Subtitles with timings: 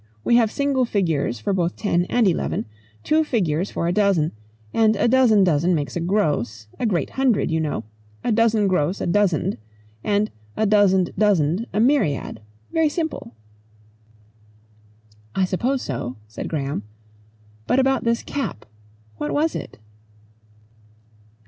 [0.23, 2.65] We have single figures for both ten and eleven,
[3.03, 4.31] two figures for a dozen,
[4.73, 7.83] and a dozen dozen makes a gross, a great hundred, you know,
[8.23, 9.57] a dozen gross a dozand,
[10.03, 12.41] and a dozand dozand a myriad.
[12.71, 13.35] Very simple?"
[15.35, 16.81] "I suppose so," said Graham.
[17.67, 18.65] "But about this cap
[19.17, 19.77] what was it?"